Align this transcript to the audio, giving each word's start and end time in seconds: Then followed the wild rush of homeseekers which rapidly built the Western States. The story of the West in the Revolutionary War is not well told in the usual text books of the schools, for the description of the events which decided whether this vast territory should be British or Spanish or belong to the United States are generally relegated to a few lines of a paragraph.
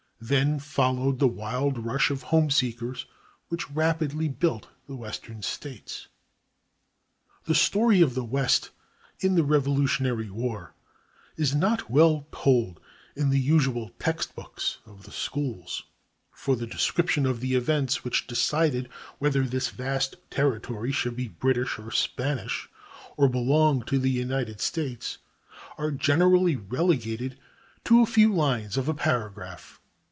Then 0.23 0.59
followed 0.59 1.17
the 1.17 1.27
wild 1.27 1.79
rush 1.83 2.11
of 2.11 2.25
homeseekers 2.25 3.05
which 3.47 3.71
rapidly 3.71 4.27
built 4.29 4.67
the 4.85 4.95
Western 4.95 5.41
States. 5.41 6.09
The 7.45 7.55
story 7.55 8.01
of 8.01 8.13
the 8.13 8.23
West 8.23 8.69
in 9.19 9.33
the 9.33 9.43
Revolutionary 9.43 10.29
War 10.29 10.75
is 11.37 11.55
not 11.55 11.89
well 11.89 12.27
told 12.31 12.79
in 13.15 13.31
the 13.31 13.39
usual 13.39 13.95
text 13.97 14.35
books 14.35 14.77
of 14.85 15.05
the 15.05 15.11
schools, 15.11 15.85
for 16.31 16.55
the 16.55 16.67
description 16.67 17.25
of 17.25 17.39
the 17.39 17.55
events 17.55 18.03
which 18.03 18.27
decided 18.27 18.91
whether 19.17 19.41
this 19.41 19.69
vast 19.69 20.17
territory 20.29 20.91
should 20.91 21.15
be 21.15 21.29
British 21.29 21.79
or 21.79 21.89
Spanish 21.89 22.69
or 23.17 23.27
belong 23.27 23.81
to 23.85 23.97
the 23.97 24.11
United 24.11 24.61
States 24.61 25.17
are 25.79 25.89
generally 25.89 26.55
relegated 26.55 27.39
to 27.85 28.01
a 28.01 28.05
few 28.05 28.31
lines 28.31 28.77
of 28.77 28.87
a 28.87 28.93
paragraph. 28.93 29.79